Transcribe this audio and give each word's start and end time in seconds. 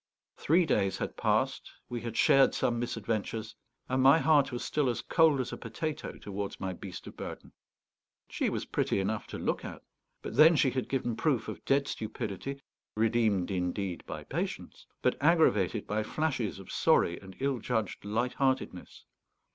Three 0.35 0.65
days 0.65 0.97
had 0.97 1.15
passed, 1.15 1.71
we 1.87 2.01
had 2.01 2.17
shared 2.17 2.55
some 2.55 2.79
misadventures, 2.79 3.55
and 3.87 4.01
my 4.01 4.17
heart 4.17 4.51
was 4.51 4.65
still 4.65 4.89
as 4.89 5.03
cold 5.03 5.39
as 5.39 5.53
a 5.53 5.57
potato 5.57 6.13
towards 6.17 6.59
my 6.59 6.73
beast 6.73 7.05
of 7.05 7.15
burden. 7.15 7.51
She 8.27 8.49
was 8.49 8.65
pretty 8.65 8.99
enough 8.99 9.27
to 9.27 9.37
look 9.37 9.63
at; 9.63 9.83
but 10.23 10.35
then 10.35 10.55
she 10.55 10.71
had 10.71 10.89
given 10.89 11.15
proof 11.15 11.47
of 11.47 11.63
dead 11.65 11.87
stupidity, 11.87 12.63
redeemed 12.95 13.51
indeed 13.51 14.03
by 14.07 14.23
patience, 14.23 14.87
but 15.03 15.21
aggravated 15.21 15.85
by 15.85 16.01
flashes 16.01 16.57
of 16.57 16.71
sorry 16.71 17.19
and 17.19 17.35
ill 17.39 17.59
judged 17.59 18.03
light 18.03 18.33
heartedness. 18.33 19.05